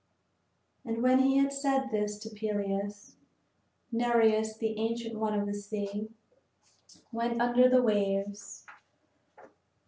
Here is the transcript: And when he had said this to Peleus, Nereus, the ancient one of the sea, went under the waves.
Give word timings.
And 0.83 1.03
when 1.03 1.19
he 1.19 1.37
had 1.37 1.53
said 1.53 1.91
this 1.91 2.17
to 2.21 2.31
Peleus, 2.31 3.13
Nereus, 3.91 4.57
the 4.57 4.75
ancient 4.79 5.15
one 5.19 5.39
of 5.39 5.45
the 5.45 5.53
sea, 5.53 6.09
went 7.11 7.39
under 7.39 7.69
the 7.69 7.83
waves. 7.83 8.65